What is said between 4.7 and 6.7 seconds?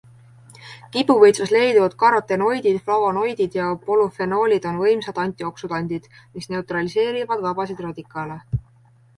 on võimsad antioksüdandid, mis